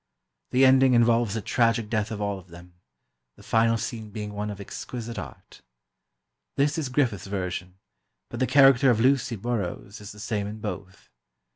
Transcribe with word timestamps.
The 0.49 0.65
ending 0.65 0.95
involves 0.95 1.35
the 1.35 1.41
tragic 1.43 1.87
death 1.87 2.09
of 2.09 2.19
all 2.19 2.39
of 2.39 2.47
them, 2.47 2.73
the 3.35 3.43
final 3.43 3.77
scene 3.77 4.09
being 4.09 4.33
one 4.33 4.49
of 4.49 4.59
exquisite 4.59 5.19
art. 5.19 5.61
This 6.57 6.79
is 6.79 6.89
Griffith's 6.89 7.27
version, 7.27 7.75
but 8.31 8.39
the 8.39 8.47
character 8.47 8.89
of 8.89 8.99
Lucy 8.99 9.35
Burrows 9.35 10.01
is 10.01 10.11
the 10.11 10.19
same 10.19 10.47
in 10.47 10.59
both. 10.59 11.11